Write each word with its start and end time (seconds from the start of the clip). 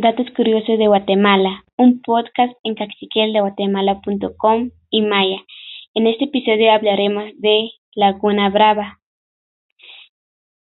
Datos 0.00 0.30
Curiosos 0.36 0.78
de 0.78 0.86
Guatemala, 0.86 1.64
un 1.76 2.00
podcast 2.02 2.56
en 2.62 2.76
caxiqueldeguatemala.com 2.76 4.70
y 4.90 5.02
Maya. 5.02 5.40
En 5.92 6.06
este 6.06 6.26
episodio 6.26 6.70
hablaremos 6.70 7.32
de 7.38 7.72
Laguna 7.96 8.48
Brava. 8.48 9.00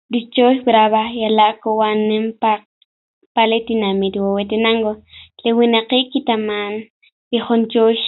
Dichos 0.09 0.65
Brava 0.65 1.09
yala 1.13 1.57
kawanem 1.63 2.37
pa 2.37 2.67
paletinamit 3.33 4.17
wawetenango. 4.17 4.97
Lewinaki 5.45 6.09
kitaman 6.11 6.91
yihonchosh 7.31 8.03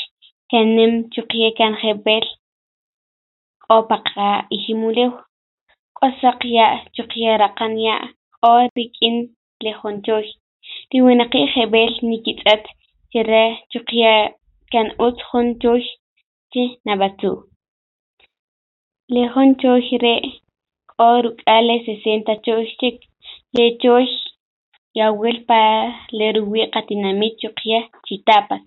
kanem 0.51 1.09
chukie 1.11 1.53
kan 1.53 1.77
jebel 1.81 2.27
opaka 3.69 4.47
ihimulew. 4.49 5.13
Qosak 5.93 6.43
ya 6.43 6.83
chukie 6.91 7.37
rakan 7.37 7.79
ya 7.79 8.01
o 8.41 8.67
rikin 8.75 9.31
lehonchosh. 9.63 10.44
tiwinak'i 10.95 11.43
qhebel 11.53 11.93
nikits'at 12.09 12.63
chire 13.11 13.43
chukya 13.71 14.13
kan 14.71 14.87
utqun 15.05 15.47
chuj 15.61 15.83
chi 16.51 16.63
nabatsu. 16.85 17.31
Lejun 19.13 19.49
chuj 19.61 19.85
re 20.03 20.15
k'o 20.91 21.09
ruk'ale 21.25 21.75
sesenta 21.85 22.33
chuj 22.45 22.67
chik 22.79 22.97
ye 23.57 23.65
chuj 23.81 24.07
yawilpa 24.99 25.59
leruwi 26.17 26.61
qatinami 26.73 27.27
chukya 27.41 27.79
chitapas. 28.05 28.63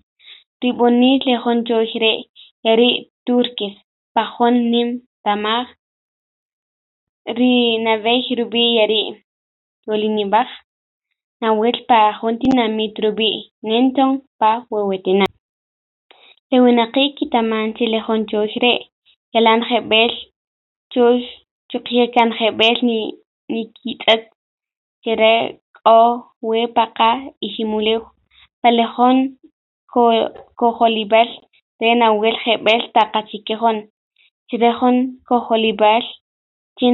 Rib'uni 0.63 1.11
lejun 1.27 1.59
chuj 1.69 1.89
re 2.05 2.13
yari 2.67 2.91
turkis 3.27 3.75
pajun 4.15 4.55
nim 4.73 4.89
tamaj 5.25 5.67
rinabej 7.39 8.25
rubi 8.39 8.65
yari 8.79 9.03
wilinibaj 9.89 10.49
nawilpa 11.41 11.99
jontinamit 12.21 12.95
rubi 13.05 13.31
ninton 13.63 14.11
pa 14.39 14.51
wewetinam. 14.71 15.31
Lewinaqi 16.51 17.03
kitaman 17.19 17.67
chi 17.77 17.85
lejonchox 17.93 18.51
re 18.65 18.73
yalan 19.35 19.61
jeb'el 19.69 20.13
chox 20.93 21.21
chuqlla 21.71 22.05
kan 22.15 22.29
jeb'el 22.39 22.77
ni 22.89 22.99
nik'itz'at 23.53 24.23
chire 25.03 25.33
k'o 25.77 25.99
wi 26.49 26.61
paqa 26.77 27.11
iximulew 27.47 28.01
palejon 28.63 29.17
kojolib'al 30.59 31.29
re 31.81 31.91
nawil 32.01 32.37
jeb'el 32.45 32.83
taqachikejon 32.95 33.77
chirejon 34.49 34.97
kojolib'al 35.29 36.05
chi 36.77 36.87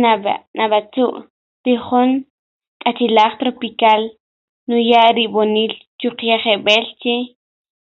nabatzu' 0.59 1.13
rijon 1.67 2.11
k'achilaj 2.83 3.33
tropical 3.41 4.03
نوياري 4.69 5.27
بونيل 5.27 5.81
تشوكيا 5.99 6.39
خبالتي 6.39 7.37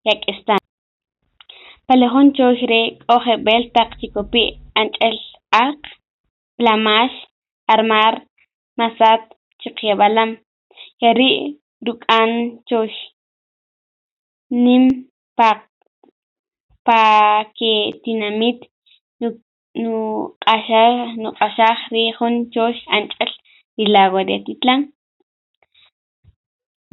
يك 0.06 0.28
استان. 0.28 0.58
فلهون 1.88 2.32
تشوهري 2.32 2.98
أو 3.10 3.16
آه 3.16 3.18
خبال 3.18 3.72
تاكتيكو 3.72 4.22
بي 4.22 4.58
انت 4.76 4.94
الأق 5.04 5.80
بلاماش 6.58 7.10
أرمار 7.70 8.24
مسات 8.78 9.32
تشوكيا 9.58 9.94
بلام 9.94 10.38
يري 11.02 11.58
ركان 11.88 12.60
تشوش 12.66 12.90
نم 14.52 14.88
باك 15.38 15.68
باكيتيناميد 16.86 18.64
نقاشاخ 21.18 21.92
ريخون 21.92 22.50
تشوش 22.50 22.88
انت 22.92 23.12
الأق 23.78 24.36
ديتلان 24.36 24.92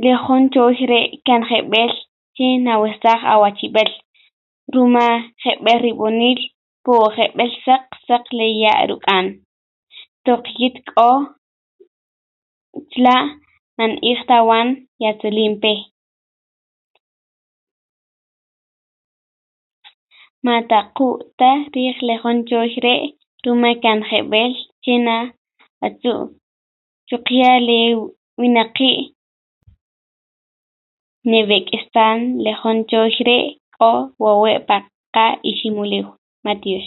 Lejón 0.03 0.49
choijre 0.53 0.99
kan 1.25 1.41
jebel, 1.49 1.91
je 2.38 2.47
nawesaj 2.65 3.21
awachibel. 3.33 3.89
Ruma 4.73 5.07
jebel 5.43 5.79
ribonil, 5.85 6.39
po 6.83 6.93
jebel 7.15 7.52
sak 7.65 7.83
sak 8.08 8.23
leya 8.37 8.73
rukan. 8.89 9.25
Tokyit 10.25 10.75
o 11.09 11.11
tla 12.92 13.17
man 13.77 13.92
ihtawan 14.11 14.67
yatzulimpe. 15.03 15.73
Matakuta 20.45 21.52
rih 21.73 21.97
lejón 22.08 22.37
choijre, 22.49 22.95
ruma 23.43 23.71
kan 23.83 23.99
jebel, 24.09 24.52
chena 24.83 25.17
atu 25.86 26.14
Chukya 27.08 27.52
le 27.67 27.80
winaki 28.39 29.14
lewinaqi' 31.25 31.31
nib'ek'estan 31.31 32.17
lejonchox 32.43 33.13
re 33.27 33.37
k'o 33.77 33.91
wawe' 34.23 34.59
paqa 34.67 35.25
iximulew. 35.49 36.05
Matiox 36.45 36.86